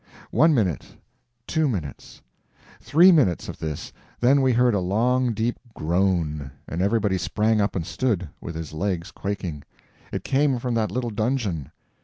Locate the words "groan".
5.75-6.49